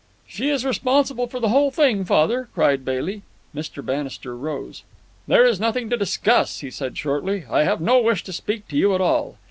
"She 0.25 0.49
is 0.49 0.65
responsible 0.65 1.27
for 1.27 1.39
the 1.39 1.49
whole 1.49 1.69
thing, 1.69 2.05
father," 2.05 2.49
cried 2.55 2.83
Bailey. 2.83 3.21
Mr. 3.55 3.85
Bannister 3.85 4.35
rose. 4.35 4.81
"There 5.27 5.45
is 5.45 5.59
nothing 5.59 5.91
to 5.91 5.95
discuss," 5.95 6.61
he 6.61 6.71
said 6.71 6.97
shortly. 6.97 7.43
"I 7.51 7.65
have 7.65 7.81
no 7.81 8.01
wish 8.01 8.23
to 8.23 8.33
speak 8.33 8.67
to 8.69 8.75
you 8.75 8.95
at 8.95 9.01
all. 9.01 9.37